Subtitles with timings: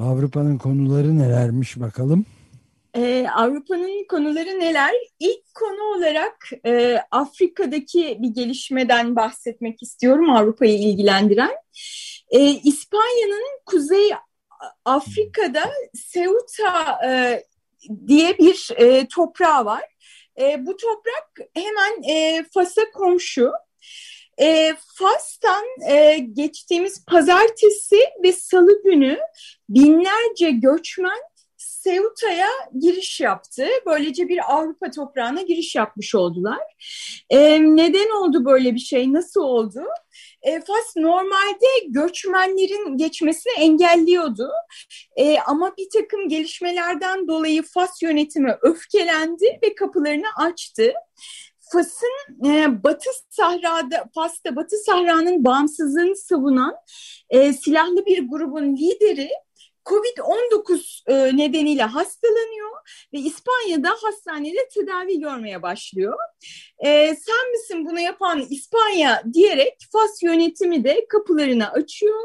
[0.00, 2.26] Avrupa'nın konuları nelermiş bakalım?
[2.96, 4.92] Ee, Avrupa'nın konuları neler?
[5.20, 11.52] İlk konu olarak e, Afrika'daki bir gelişmeden bahsetmek istiyorum Avrupa'yı ilgilendiren.
[12.30, 14.10] E, İspanya'nın Kuzey
[14.84, 15.70] Afrika'da
[16.12, 17.42] Ceuta e,
[18.06, 19.82] diye bir e, toprağı var.
[20.40, 23.50] E, bu toprak hemen e, Fas'a komşu.
[24.40, 29.18] E, Fas'tan e, geçtiğimiz pazartesi ve salı günü
[29.68, 31.20] binlerce göçmen
[31.84, 32.48] Ceuta'ya
[32.80, 33.66] giriş yaptı.
[33.86, 36.60] Böylece bir Avrupa toprağına giriş yapmış oldular.
[37.30, 39.12] E, neden oldu böyle bir şey?
[39.12, 39.80] Nasıl oldu?
[40.42, 44.50] E, Fas normalde göçmenlerin geçmesini engelliyordu.
[45.16, 50.92] E, ama bir takım gelişmelerden dolayı Fas yönetimi öfkelendi ve kapılarını açtı.
[51.72, 56.74] Fas'ın e, Batı Sahra'da, Fas'ta Batı Sahra'nın bağımsızlığını savunan
[57.30, 59.30] e, silahlı bir grubun lideri
[59.84, 62.70] Covid-19 e, nedeniyle hastalanıyor
[63.12, 66.18] ve İspanya'da hastanede tedavi görmeye başlıyor.
[66.78, 72.20] E, sen misin bunu yapan İspanya diyerek Fas yönetimi de kapılarını açıyor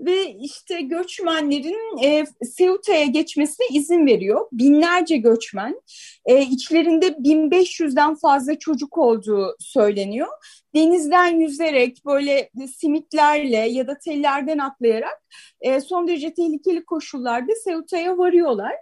[0.00, 2.24] ve işte göçmenlerin e,
[2.56, 4.46] Ceuta'ya geçmesine izin veriyor.
[4.52, 5.80] Binlerce göçmen,
[6.26, 10.28] e, içlerinde 1500'den fazla çocuk olduğu söyleniyor.
[10.74, 15.22] Denizden yüzerek böyle simitlerle ya da tellerden atlayarak
[15.60, 18.72] e, son derece tehlikeli koşullarda Ceuta'ya varıyorlar.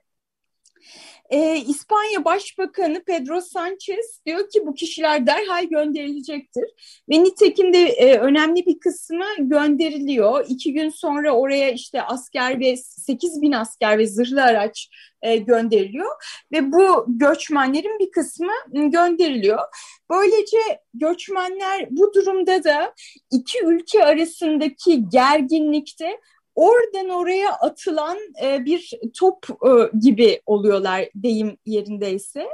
[1.30, 6.64] E, İspanya Başbakanı Pedro Sanchez diyor ki bu kişiler derhal gönderilecektir.
[7.10, 10.44] Ve nitekim de e, önemli bir kısmı gönderiliyor.
[10.48, 14.88] İki gün sonra oraya işte asker ve 8 bin asker ve zırhlı araç
[15.22, 16.10] e, gönderiliyor.
[16.52, 19.60] Ve bu göçmenlerin bir kısmı gönderiliyor.
[20.10, 20.58] Böylece
[20.94, 22.94] göçmenler bu durumda da
[23.30, 26.20] iki ülke arasındaki gerginlikte
[26.56, 32.48] oradan oraya atılan e, bir top e, gibi oluyorlar deyim yerindeyse.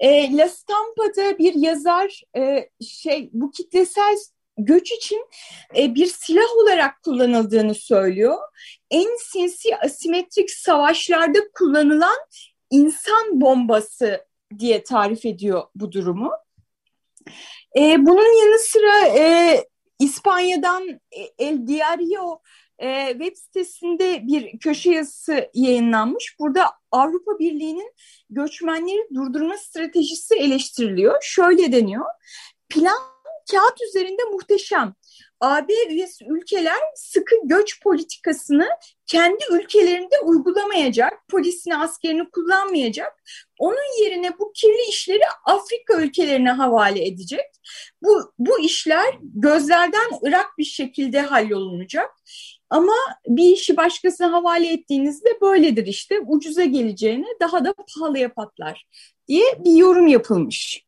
[0.00, 4.16] E, La Stampa'da bir yazar e, şey bu kitlesel
[4.58, 5.26] göç için
[5.76, 8.38] e, bir silah olarak kullanıldığını söylüyor.
[8.90, 12.18] En sinsi asimetrik savaşlarda kullanılan
[12.70, 14.26] insan bombası
[14.58, 16.30] diye tarif ediyor bu durumu.
[17.76, 19.64] E, bunun yanı sıra e,
[19.98, 22.40] İspanya'dan e, El Diario
[22.80, 26.36] e, web sitesinde bir köşe yazısı yayınlanmış.
[26.38, 27.92] Burada Avrupa Birliği'nin
[28.30, 31.18] göçmenleri durdurma stratejisi eleştiriliyor.
[31.22, 32.06] Şöyle deniyor.
[32.68, 32.98] Plan
[33.50, 34.94] kağıt üzerinde muhteşem.
[35.40, 38.68] AB üyesi ülkeler sıkı göç politikasını
[39.06, 43.12] kendi ülkelerinde uygulamayacak, polisini, askerini kullanmayacak.
[43.58, 47.46] Onun yerine bu kirli işleri Afrika ülkelerine havale edecek.
[48.02, 52.10] Bu, bu işler gözlerden ırak bir şekilde hallolunacak.
[52.70, 52.92] Ama
[53.26, 58.86] bir işi başkasına havale ettiğinizde böyledir işte ucuza geleceğine daha da pahalıya patlar
[59.28, 60.84] diye bir yorum yapılmış.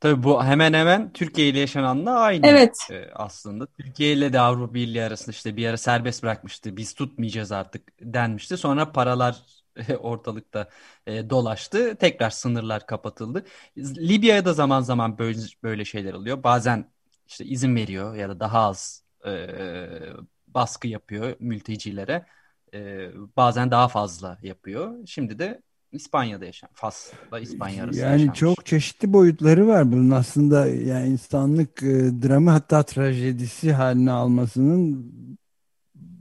[0.00, 2.76] Tabii bu hemen hemen Türkiye ile yaşananla aynı evet.
[2.90, 3.66] e, aslında.
[3.66, 6.76] Türkiye ile de Avrupa Birliği arasında işte bir ara serbest bırakmıştı.
[6.76, 8.56] Biz tutmayacağız artık denmişti.
[8.56, 9.42] Sonra paralar
[9.98, 10.68] ortalıkta
[11.06, 11.96] e, dolaştı.
[11.96, 13.44] Tekrar sınırlar kapatıldı.
[13.78, 16.42] Libya'ya da zaman zaman böyle, böyle şeyler oluyor.
[16.42, 16.90] Bazen
[17.26, 20.12] işte izin veriyor ya da daha az e,
[20.48, 22.26] baskı yapıyor mültecilere.
[22.74, 25.06] E, bazen daha fazla yapıyor.
[25.06, 28.34] Şimdi de İspanya'da yaşayan, Fas'la İspanya arasında Yani yaşanmış.
[28.34, 35.12] çok çeşitli boyutları var bunun aslında yani insanlık e, dramı hatta trajedisi haline almasının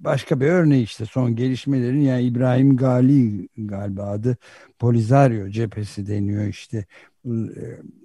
[0.04, 4.38] başka bir örneği işte son gelişmelerin yani İbrahim Gali galiba adı
[4.80, 6.86] Polisario cephesi deniyor işte.
[7.26, 7.32] E,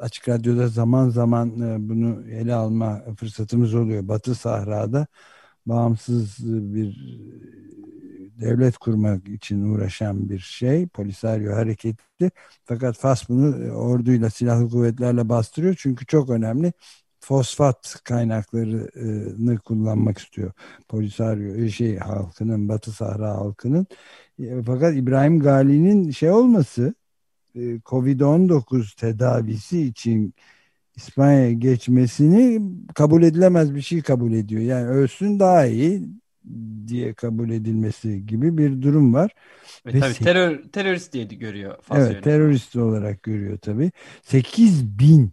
[0.00, 4.09] açık radyoda zaman zaman e, bunu ele alma fırsatımız oluyor.
[4.09, 5.06] Batı Sahra'da
[5.67, 6.97] bağımsız bir
[8.41, 12.31] devlet kurmak için uğraşan bir şey Polisario hareketi.
[12.65, 15.75] Fakat Fas bunu orduyla silahlı kuvvetlerle bastırıyor.
[15.79, 16.73] Çünkü çok önemli
[17.23, 20.53] fosfat kaynaklarını kullanmak istiyor.
[20.89, 23.87] Polisario e, şey halkının, Batı Sahra halkının.
[24.39, 26.95] E, fakat İbrahim Gali'nin şey olması
[27.55, 30.35] e, Covid-19 tedavisi için
[30.97, 32.63] İspanya'ya geçmesini
[32.95, 34.63] kabul edilemez bir şey kabul ediyor.
[34.63, 36.09] Yani ölsün daha iyi
[36.87, 39.35] diye kabul edilmesi gibi bir durum var.
[39.87, 41.77] Ve, Ve tabii terör, terörist diye görüyor.
[41.83, 43.91] Fas evet terörist olarak görüyor tabii.
[44.23, 45.33] 8 bin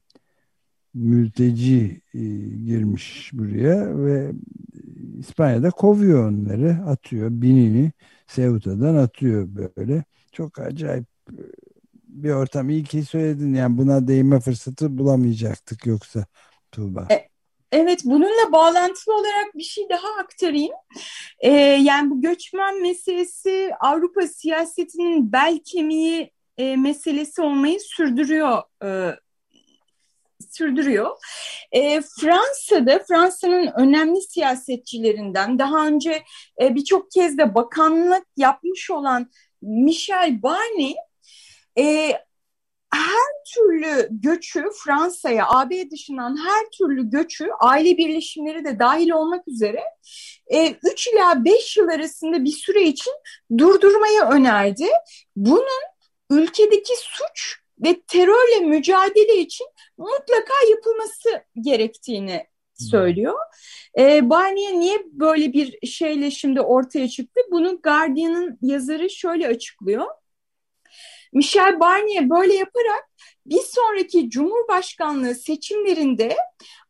[0.94, 2.20] mülteci e,
[2.66, 4.32] girmiş buraya ve
[5.20, 7.92] İspanya'da kovuyor onları atıyor binini
[8.28, 9.48] Ceuta'dan atıyor
[9.78, 11.42] böyle çok acayip e,
[12.08, 16.26] bir ortam iyi ki söyledin yani buna değinme fırsatı bulamayacaktık yoksa
[16.72, 17.08] Tuğba.
[17.12, 17.30] E,
[17.72, 20.74] evet bununla bağlantılı olarak bir şey daha aktarayım.
[21.40, 21.52] Ee,
[21.82, 29.16] yani bu göçmen meselesi Avrupa siyasetinin bel kemiği e, meselesi olmayı sürdürüyor e,
[30.54, 31.18] sürdürüyor.
[31.72, 36.24] E, Fransa'da Fransa'nın önemli siyasetçilerinden daha önce
[36.62, 39.32] e, birçok kez de bakanlık yapmış olan
[39.62, 40.96] Michel Barnier
[41.78, 42.14] e,
[42.94, 49.84] her türlü göçü Fransa'ya, AB dışından her türlü göçü, aile birleşimleri de dahil olmak üzere
[50.48, 53.14] e, 3 ila 5 yıl arasında bir süre için
[53.58, 54.88] durdurmayı önerdi.
[55.36, 55.84] Bunun
[56.30, 59.68] ülkedeki suç ve terörle mücadele için
[59.98, 63.40] mutlaka yapılması gerektiğini söylüyor.
[64.00, 67.42] E, Barnier niye böyle bir şeyle şimdi ortaya çıktı?
[67.52, 70.06] Bunu Guardian'ın yazarı şöyle açıklıyor.
[71.34, 73.10] Michel Barnier böyle yaparak
[73.46, 76.36] bir sonraki Cumhurbaşkanlığı seçimlerinde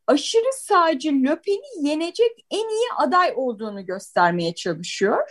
[0.08, 5.30] aşırı sağcı Löpen'i yenecek en iyi aday olduğunu göstermeye çalışıyor.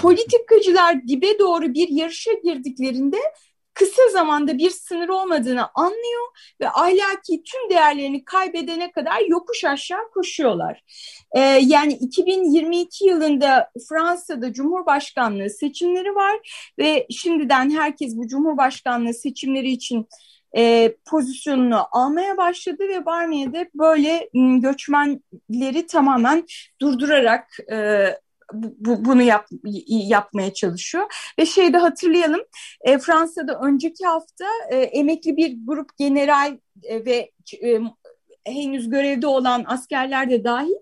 [0.00, 3.18] Politikacılar dibe doğru bir yarışa girdiklerinde
[3.74, 10.82] kısa zamanda bir sınır olmadığını anlıyor ve ahlaki tüm değerlerini kaybedene kadar yokuş aşağı koşuyorlar.
[11.36, 16.36] Ee, yani 2022 yılında Fransa'da Cumhurbaşkanlığı seçimleri var
[16.78, 20.08] ve şimdiden herkes bu Cumhurbaşkanlığı seçimleri için
[20.56, 26.46] e, pozisyonunu almaya başladı ve Barnier böyle göçmenleri tamamen
[26.80, 28.06] durdurarak e,
[28.52, 29.48] bu, bunu yap,
[29.86, 31.32] yapmaya çalışıyor.
[31.38, 32.40] Ve şeyde hatırlayalım
[32.80, 37.30] e, Fransa'da önceki hafta e, emekli bir grup general e, ve
[37.62, 37.80] e,
[38.44, 40.76] henüz görevde olan askerler de dahil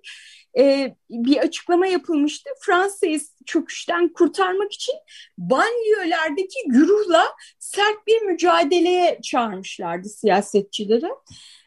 [0.59, 2.51] e, bir açıklama yapılmıştı.
[2.61, 4.95] Fransa'yı çöküşten kurtarmak için
[5.39, 7.25] banliyölerdeki güruhla
[7.59, 11.09] sert bir mücadeleye çağırmışlardı siyasetçileri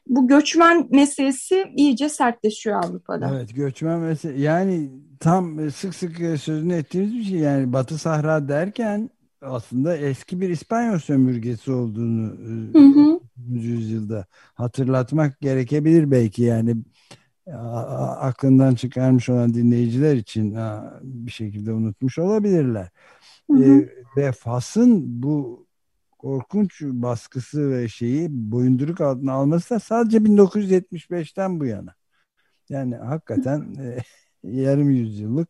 [0.07, 3.31] bu göçmen meselesi iyice sertleşiyor Avrupa'da.
[3.33, 4.89] Evet göçmen meselesi yani
[5.19, 9.09] tam sık sık sözünü ettiğimiz bir şey yani Batı Sahra derken
[9.41, 12.31] aslında eski bir İspanyol sömürgesi olduğunu
[12.73, 13.19] hı hı.
[13.49, 16.75] yüzyılda hatırlatmak gerekebilir belki yani
[18.19, 20.57] aklından çıkarmış olan dinleyiciler için
[21.01, 22.89] bir şekilde unutmuş olabilirler.
[23.51, 23.63] Hı hı.
[23.63, 25.62] E, ve Fas'ın bu
[26.23, 31.95] korkunç baskısı ve şeyi boyunduruk altına alması da sadece 1975'ten bu yana.
[32.69, 33.97] Yani hakikaten e,
[34.43, 35.49] yarım yüzyıllık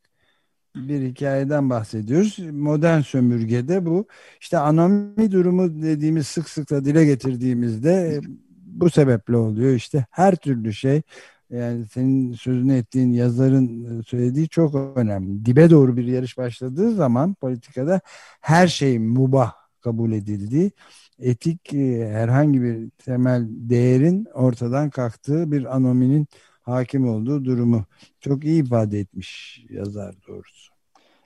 [0.76, 2.40] bir hikayeden bahsediyoruz.
[2.52, 4.08] Modern sömürgede bu
[4.42, 8.22] işte anomi durumu dediğimiz sık sık da dile getirdiğimizde e,
[8.66, 9.74] bu sebeple oluyor.
[9.76, 11.02] İşte her türlü şey
[11.50, 15.46] yani senin sözünü ettiğin yazarın e, söylediği çok önemli.
[15.46, 18.02] Dibe doğru bir yarış başladığı zaman politikada
[18.42, 20.72] her şey mubah kabul edildiği,
[21.20, 26.28] etik e, herhangi bir temel değerin ortadan kalktığı bir anominin
[26.62, 27.86] hakim olduğu durumu
[28.20, 30.74] çok iyi ifade etmiş yazar doğrusu.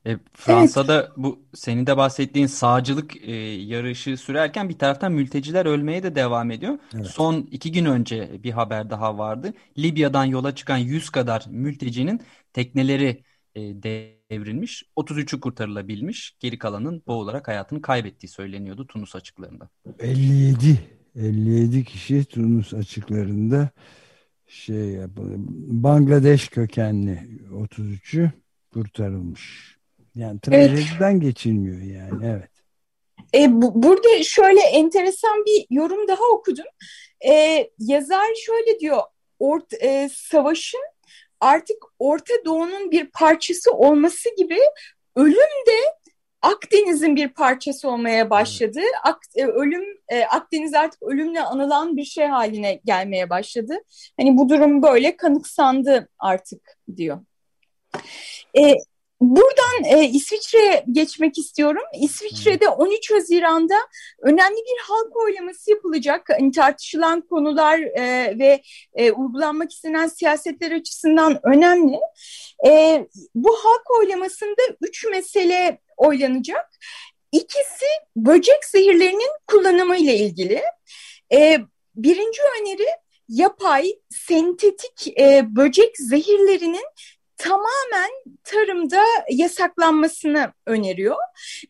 [0.08, 1.12] E, Fransa'da evet.
[1.18, 6.80] bu senin de bahsettiğin sağcılık e, yarışı sürerken bir taraftan mülteciler ölmeye de devam ediyor.
[6.96, 7.08] Evet.
[7.08, 9.54] Son iki gün önce bir haber daha vardı.
[9.78, 12.22] Libya'dan yola çıkan 100 kadar mültecinin
[12.54, 13.24] tekneleri
[13.58, 14.84] e, devrilmiş.
[14.98, 16.38] 33'ü kurtarılabilmiş.
[16.40, 19.70] Geri kalanın boğularak hayatını kaybettiği söyleniyordu Tunus açıklarında.
[20.00, 20.80] 57
[21.16, 23.70] 57 kişi Tunus açıklarında
[24.48, 24.98] şey
[25.68, 27.20] Bangladeş kökenli
[27.52, 28.32] 33'ü
[28.74, 29.78] kurtarılmış.
[30.16, 31.22] Yani trajediden evet.
[31.22, 32.52] geçilmiyor yani evet.
[33.36, 36.66] E, bu, burada şöyle enteresan bir yorum daha okudum.
[37.30, 39.02] E, yazar şöyle diyor,
[39.40, 40.82] ort, e, savaşın
[41.40, 44.60] artık Orta Doğu'nun bir parçası olması gibi
[45.16, 45.98] ölüm de
[46.42, 48.80] Akdeniz'in bir parçası olmaya başladı.
[49.04, 53.74] Ak, e, ölüm e, Akdeniz artık ölümle anılan bir şey haline gelmeye başladı.
[54.20, 57.20] Hani bu durum böyle kanıksandı artık diyor.
[58.58, 58.74] E,
[59.22, 61.84] Buradan e, İsviçre'ye geçmek istiyorum.
[62.02, 63.76] İsviçre'de 13 Haziran'da
[64.22, 66.28] önemli bir halk oylaması yapılacak.
[66.30, 68.62] Yani tartışılan konular e, ve
[68.94, 72.00] e, uygulanmak istenen siyasetler açısından önemli.
[72.68, 73.06] E,
[73.36, 76.70] bu halk oylamasında üç mesele oylanacak.
[77.32, 80.62] İkisi böcek zehirlerinin kullanımı ile ilgili.
[81.34, 81.60] E,
[81.96, 82.88] birinci öneri
[83.30, 86.86] yapay, sentetik e, böcek zehirlerinin
[87.38, 88.12] tamamen
[88.44, 91.16] tarımda yasaklanmasını öneriyor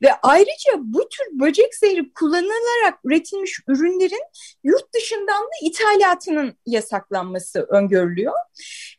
[0.01, 4.23] ve ayrıca bu tür böcek zehri kullanılarak üretilmiş ürünlerin
[4.63, 8.33] yurt dışından da ithalatının yasaklanması öngörülüyor.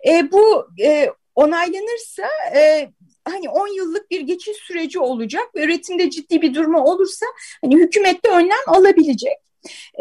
[0.09, 2.91] E, bu e, onaylanırsa e,
[3.25, 7.27] hani 10 yıllık bir geçiş süreci olacak ve üretimde ciddi bir durma olursa
[7.61, 9.37] hani hükümet de önlem alabilecek.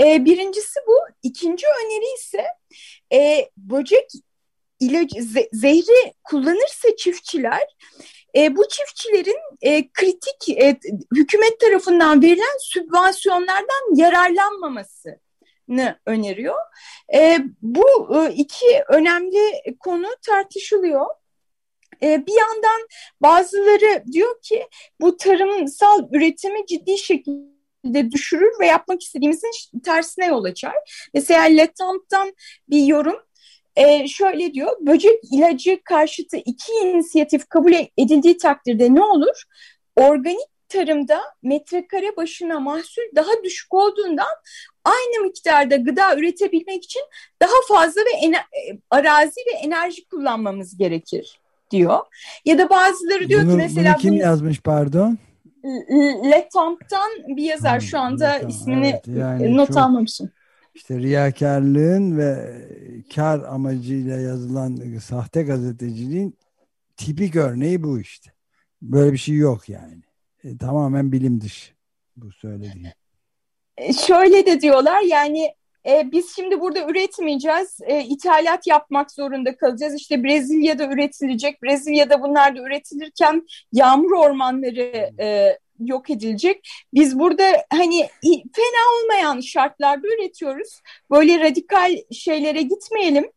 [0.04, 0.94] E, birincisi bu.
[1.24, 2.46] İkinci öneri ise
[3.14, 4.12] e, böcek
[4.80, 5.22] ilacı
[5.54, 7.64] zehri kullanırsa çiftçiler
[8.36, 10.80] e, bu çiftçilerin e, kritik e,
[11.16, 16.56] hükümet tarafından verilen sübvansiyonlardan yararlanmamasını öneriyor.
[17.14, 21.06] E, bu e, iki önemli konu tartışılıyor.
[22.04, 22.88] E, bir yandan
[23.22, 24.68] bazıları diyor ki
[25.02, 29.52] bu tarımsal üretimi ciddi şekilde düşürür ve yapmak istediğimizin
[29.86, 30.76] tersine yol açar.
[31.14, 32.34] Mesela Letamp'tan
[32.70, 33.27] bir yorum
[33.78, 39.44] e, şöyle diyor, böcek ilacı karşıtı iki inisiyatif kabul edildiği takdirde ne olur?
[39.96, 44.36] Organik tarımda metrekare başına mahsul daha düşük olduğundan
[44.86, 47.02] aynı miktarda gıda üretebilmek için
[47.42, 48.34] daha fazla ve e,
[48.90, 51.40] arazi ve enerji kullanmamız gerekir
[51.72, 52.00] diyor.
[52.46, 53.94] Ya da bazıları diyor bunu, ki mesela...
[53.94, 55.18] Bunu kim bunu, yazmış pardon?
[56.32, 59.78] Letamp'tan bir yazar şu anda Letamp, ismini evet, yani not çok...
[59.78, 60.32] almamışım
[60.78, 62.54] işte riyakarlığın ve
[63.16, 66.38] kar amacıyla yazılan sahte gazeteciliğin
[66.98, 68.32] tipik örneği bu işte.
[68.82, 70.04] Böyle bir şey yok yani.
[70.44, 71.74] E, tamamen bilim dışı
[72.16, 72.88] bu söylediğim.
[73.78, 75.54] E, şöyle de diyorlar yani
[75.88, 79.96] e, biz şimdi burada üretmeyeceğiz, e, ithalat yapmak zorunda kalacağız.
[79.96, 86.70] İşte Brezilya'da üretilecek, Brezilya'da bunlar da üretilirken yağmur ormanları e, yok edilecek.
[86.94, 88.10] Biz burada hani
[88.56, 90.82] fena olmayan şartlarda üretiyoruz.
[91.12, 93.32] Böyle radikal şeylere gitmeyelim,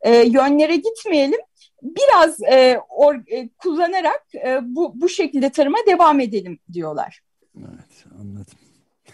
[0.00, 1.40] e, yönlere gitmeyelim.
[1.82, 7.20] Biraz e, or, e, kullanarak e, bu, bu şekilde tarıma devam edelim diyorlar.
[7.58, 8.58] Evet anladım.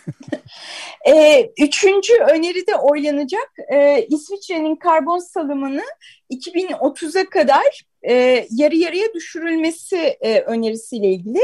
[1.06, 3.52] e, üçüncü öneri de oylanacak.
[3.72, 5.82] E, İsviçre'nin karbon salımını
[6.30, 11.40] 2030'a kadar e, yarı yarıya düşürülmesi e, önerisiyle ilgili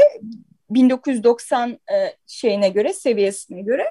[0.69, 3.85] 1990 e, şeyine göre seviyesine göre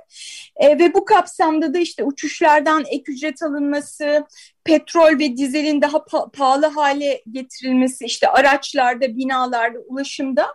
[0.56, 4.26] e, ve bu kapsamda da işte uçuşlardan ek ücret alınması,
[4.64, 10.46] petrol ve dizelin daha pa pahalı hale getirilmesi, işte araçlarda, binalarda, ulaşımda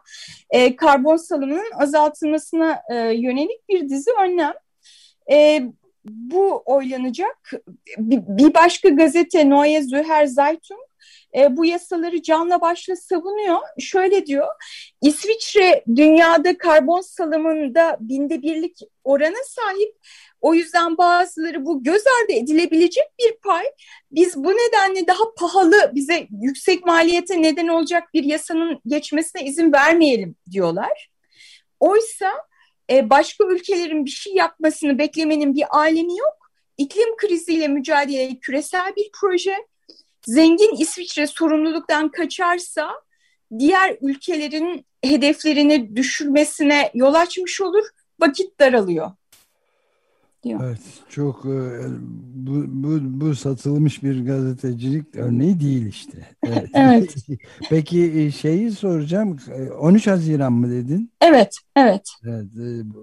[0.49, 4.53] e, karbon salımının azaltılmasına e, yönelik bir dizi önlem.
[5.31, 5.63] E,
[6.05, 7.51] bu oylanacak.
[7.97, 10.90] Bir, başka gazete Neue Züher Zeitung
[11.35, 13.59] e, bu yasaları canla başla savunuyor.
[13.79, 14.47] Şöyle diyor,
[15.01, 19.95] İsviçre dünyada karbon salımında binde birlik orana sahip.
[20.41, 23.65] O yüzden bazıları bu göz ardı edilebilecek bir pay.
[24.11, 30.35] Biz bu nedenle daha pahalı, bize yüksek maliyete neden olacak bir yasanın geçmesine izin vermeyelim
[30.51, 31.11] diyorlar.
[31.79, 32.31] Oysa
[32.91, 36.51] e, başka ülkelerin bir şey yapmasını beklemenin bir alemi yok.
[36.77, 39.55] İklim kriziyle mücadele küresel bir proje
[40.25, 42.91] zengin İsviçre sorumluluktan kaçarsa
[43.59, 47.83] diğer ülkelerin hedeflerini düşürmesine yol açmış olur,
[48.19, 49.11] vakit daralıyor.
[50.43, 50.59] Diyor.
[50.63, 51.59] Evet, çok e,
[52.33, 56.27] bu, bu, bu satılmış bir gazetecilik örneği değil işte.
[56.43, 56.69] Evet.
[56.73, 57.15] evet.
[57.69, 59.37] Peki e, şeyi soracağım.
[59.79, 61.11] 13 e, Haziran mı dedin?
[61.21, 62.09] Evet, evet.
[62.25, 62.45] Evet,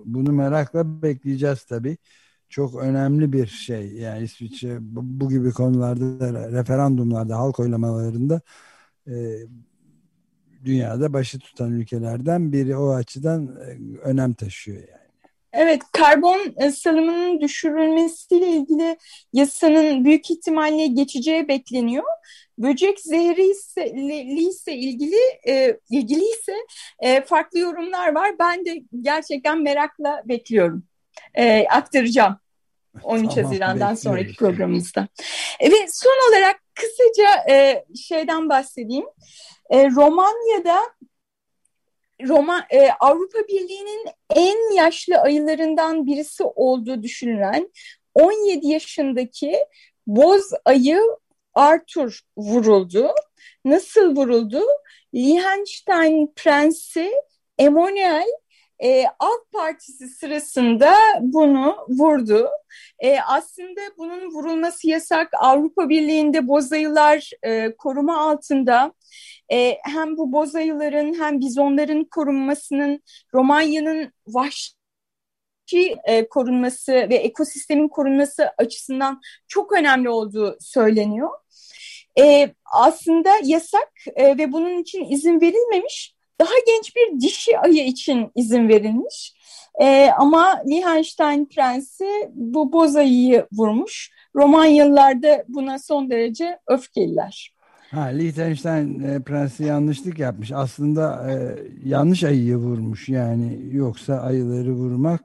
[0.04, 1.96] bunu merakla bekleyeceğiz tabii
[2.48, 3.92] çok önemli bir şey.
[3.92, 8.40] Yani İsviçre bu, bu gibi konularda referandumlarda, halk oylamalarında
[9.06, 9.14] e,
[10.64, 15.08] dünyada başı tutan ülkelerden biri o açıdan e, önem taşıyor yani.
[15.52, 18.96] Evet, karbon e, salımının düşürülmesiyle ilgili
[19.32, 22.04] yasanın büyük ihtimalle geçeceği bekleniyor.
[22.58, 23.90] Böcek zehri ise,
[24.48, 25.16] ise ilgili
[25.48, 26.54] e, ilgiliyse
[27.00, 28.30] e, farklı yorumlar var.
[28.38, 30.88] Ben de gerçekten merakla bekliyorum
[31.34, 32.37] e, aktaracağım.
[33.02, 35.08] 13 tamam, Haziran'dan sonraki programımızda.
[35.60, 39.06] E, ve son olarak kısaca e, şeyden bahsedeyim.
[39.70, 40.80] E, Romanya'da
[42.28, 47.70] Roma, e, Avrupa Birliği'nin en yaşlı ayılarından birisi olduğu düşünülen
[48.14, 49.56] 17 yaşındaki
[50.06, 51.00] boz ayı
[51.54, 53.10] Arthur vuruldu.
[53.64, 54.62] Nasıl vuruldu?
[55.14, 57.12] Liechtenstein Prensi
[57.58, 58.26] Emanuel
[58.85, 62.49] e, Alt Partisi sırasında bunu vurdu.
[62.99, 65.28] E, aslında bunun vurulması yasak.
[65.40, 68.92] Avrupa Birliği'nde bozayılar e, koruma altında.
[69.52, 73.02] E, hem bu bozayıların hem bizonların korunmasının
[73.35, 74.73] Romanya'nın vahşi
[76.04, 81.30] e, korunması ve ekosistemin korunması açısından çok önemli olduğu söyleniyor.
[82.20, 88.30] E, aslında yasak e, ve bunun için izin verilmemiş daha genç bir dişi ayı için
[88.35, 89.35] izin verilmiş.
[89.80, 94.11] E, ama Liechtenstein prensi bu boz ayıyı vurmuş.
[94.37, 95.16] Romanyalılar
[95.49, 97.54] buna son derece öfkeliler.
[97.90, 100.52] Ha, Liechtenstein e, prensi yanlışlık yapmış.
[100.52, 101.35] Aslında e,
[101.85, 103.59] yanlış ayıyı vurmuş yani.
[103.73, 105.21] Yoksa ayıları vurmak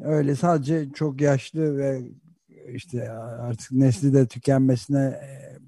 [0.00, 2.02] öyle sadece çok yaşlı ve
[2.74, 5.58] işte artık nesli de tükenmesine e,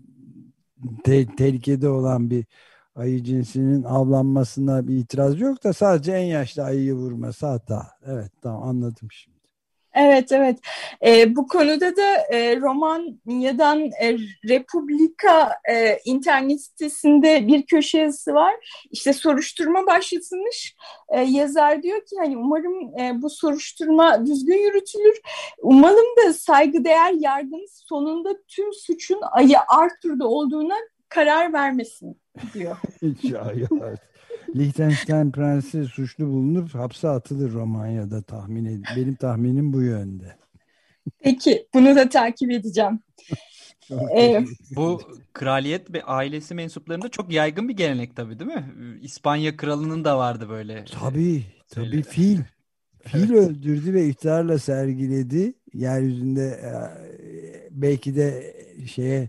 [1.05, 2.45] te tehlikede olan bir
[2.97, 7.87] ayı cinsinin avlanmasına bir itiraz yok da sadece en yaşlı ayıyı vurması hata.
[8.07, 9.37] Evet tamam anladım şimdi.
[9.97, 10.59] Evet evet
[11.07, 14.17] e, bu konuda da e, Romanya'dan e,
[14.49, 18.55] Republika e, internet sitesinde bir köşe yazısı var.
[18.91, 20.77] İşte soruşturma başlatılmış.
[21.09, 25.21] E, yazar diyor ki hani umarım e, bu soruşturma düzgün yürütülür.
[25.63, 30.77] Umalım da saygıdeğer yargın sonunda tüm suçun ayı Arthur'da olduğuna
[31.17, 32.21] karar vermesin
[32.55, 32.77] diyor.
[33.03, 33.33] Hiç
[34.57, 40.37] Liechtenstein prensi suçlu bulunur, hapse atılır Romanya'da tahmin ed Benim tahminim bu yönde.
[41.19, 43.01] Peki, bunu da takip edeceğim.
[44.17, 44.45] ee,
[44.77, 45.01] bu
[45.33, 48.75] kraliyet ve ailesi mensuplarında çok yaygın bir gelenek tabii değil mi?
[49.03, 50.85] İspanya kralının da vardı böyle.
[50.85, 52.39] Tabii, tabii fil.
[53.01, 55.55] Fil öldürdü ve iftarla sergiledi.
[55.75, 56.73] Yeryüzünde e,
[57.71, 58.57] belki de
[58.87, 59.29] şeye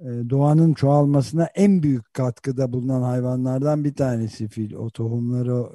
[0.00, 4.74] doğanın çoğalmasına en büyük katkıda bulunan hayvanlardan bir tanesi fil.
[4.74, 5.66] O tohumları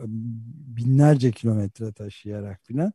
[0.77, 2.93] binlerce kilometre taşıyarak filan.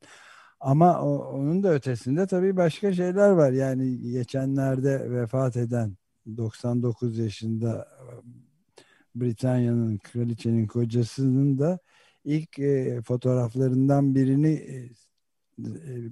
[0.61, 3.53] Ama o, onun da ötesinde tabii başka şeyler var.
[3.53, 5.97] Yani geçenlerde vefat eden
[6.37, 7.89] 99 yaşında
[9.15, 11.79] Britanya'nın kraliçenin kocasının da
[12.25, 14.77] ilk e, fotoğraflarından birini e,
[15.59, 16.11] e,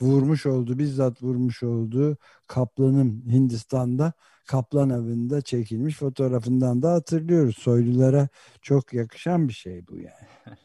[0.00, 4.12] vurmuş oldu, bizzat vurmuş olduğu kaplanın Hindistan'da
[4.50, 7.58] Kaplan avında çekilmiş fotoğrafından da hatırlıyoruz.
[7.58, 8.28] Soylulara
[8.62, 10.56] çok yakışan bir şey bu yani.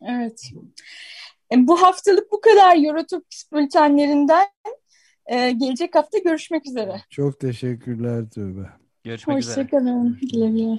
[0.00, 0.50] evet.
[1.52, 4.46] E, bu haftalık bu kadar Eurotopics bültenlerinden.
[5.26, 7.02] Ee, gelecek hafta görüşmek üzere.
[7.10, 8.78] Çok teşekkürler Tuğba.
[9.04, 9.70] Görüşmek Hoşçakalın.
[9.82, 9.94] üzere.
[9.96, 10.18] Hoşçakalın.
[10.32, 10.78] Güle güle.